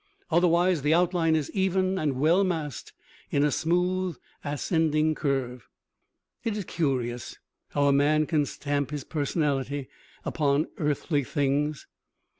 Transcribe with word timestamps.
Otherwise 0.31 0.81
the 0.81 0.95
outline 0.95 1.35
is 1.35 1.51
even 1.51 1.99
and 1.99 2.19
well 2.19 2.43
massed 2.43 2.91
in 3.29 3.43
a 3.45 3.51
smooth 3.51 4.17
ascending 4.43 5.13
curve. 5.13 5.67
It 6.43 6.57
is 6.57 6.65
curious 6.65 7.37
how 7.69 7.83
a 7.83 7.93
man 7.93 8.25
can 8.25 8.47
stamp 8.47 8.89
his 8.89 9.03
personality 9.03 9.89
upon 10.25 10.69
earthly 10.79 11.23
things. 11.23 11.85